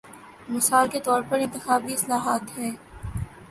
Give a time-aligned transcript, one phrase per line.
[0.49, 2.71] مثال کے طور پر انتخابی اصلاحات ہیں۔